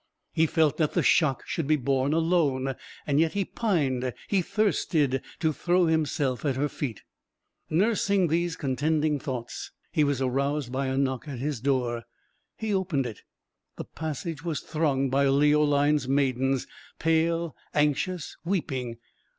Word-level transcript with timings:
He 0.33 0.47
felt 0.47 0.77
that 0.77 0.93
the 0.93 1.03
shock 1.03 1.43
should 1.45 1.67
be 1.67 1.75
borne 1.75 2.11
alone, 2.11 2.73
and 3.05 3.19
yet 3.19 3.33
he 3.33 3.45
pined, 3.45 4.15
he 4.27 4.41
thirsted, 4.41 5.21
to 5.39 5.53
throw 5.53 5.85
himself 5.85 6.43
at 6.43 6.55
her 6.55 6.67
feet. 6.67 7.03
Nursing 7.69 8.25
these 8.25 8.55
contending 8.55 9.19
thoughts, 9.19 9.69
he 9.91 10.03
was 10.03 10.19
aroused 10.19 10.71
by 10.71 10.87
a 10.87 10.97
knock 10.97 11.27
at 11.27 11.37
his 11.37 11.59
door: 11.61 12.05
he 12.57 12.73
opened 12.73 13.05
it 13.05 13.21
the 13.75 13.85
passage 13.85 14.43
was 14.43 14.61
thronged 14.61 15.11
by 15.11 15.27
Leoline's 15.27 16.07
maidens; 16.07 16.65
pale, 16.97 17.55
anxious, 17.75 18.35
weeping. 18.43 18.97